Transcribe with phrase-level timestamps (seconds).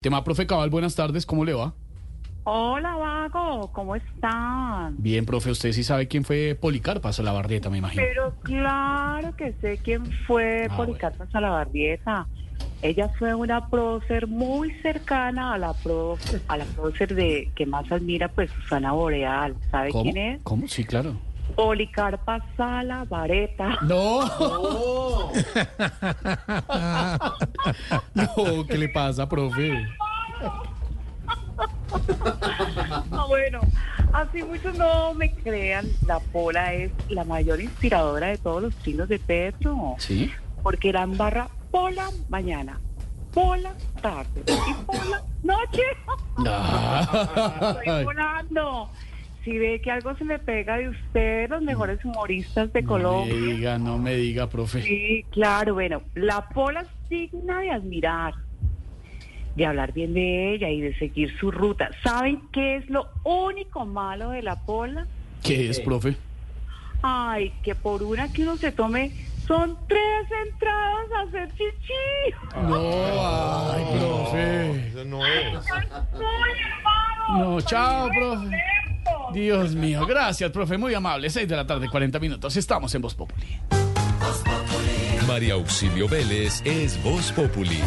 [0.00, 1.74] Tema, profe Cabal, buenas tardes, ¿cómo le va?
[2.44, 4.94] Hola, Vago, ¿cómo están?
[4.98, 8.04] Bien, profe, usted sí sabe quién fue Policarpa Salabarrieta, me imagino.
[8.06, 12.28] Pero claro que sé quién fue Ah, Policarpa Salabarrieta.
[12.80, 17.90] Ella fue una prócer muy cercana a la pro, a la prócer de que más
[17.90, 19.56] admira, pues Susana Boreal.
[19.72, 20.04] ¿Sabe ¿Cómo?
[20.04, 20.42] quién es?
[20.44, 20.68] ¿Cómo?
[20.68, 21.16] Sí, claro.
[21.54, 23.78] Policarpa Salabareta.
[23.82, 24.20] No.
[28.14, 29.86] no, ¿qué le pasa, profe?
[33.10, 33.60] Ah, bueno,
[34.12, 39.08] así muchos no me crean, la Pola es la mayor inspiradora de todos los chinos
[39.08, 39.96] de Petro.
[39.98, 40.30] ¿Sí?
[40.62, 42.78] porque eran barra Pola mañana,
[43.32, 45.82] Pola tarde y Pola noche.
[46.38, 48.90] Estoy Ay, volando.
[49.44, 53.02] Si ve que algo se me pega de usted, los mejores humoristas de no me
[53.02, 53.34] Colombia.
[53.34, 54.82] diga, no me diga, profe.
[54.82, 58.34] Sí, claro, bueno, la Pola es digna de admirar,
[59.56, 61.90] de hablar bien de ella y de seguir su ruta.
[62.02, 65.06] ¿Saben qué es lo único malo de la Pola?
[65.42, 66.16] ¿Qué es, profe?
[67.00, 69.12] Ay, que por una que uno se tome
[69.46, 72.34] son tres entradas a hacer chichi.
[72.68, 74.88] No, ay, profe.
[74.88, 75.54] Eso no es.
[77.38, 78.56] No, chao, profe.
[79.38, 81.30] Dios mío, gracias, profe, muy amable.
[81.30, 82.56] Seis de la tarde, 40 minutos.
[82.56, 83.46] Estamos en Voz Populi.
[85.28, 87.80] María Auxilio Vélez es Voz Populi.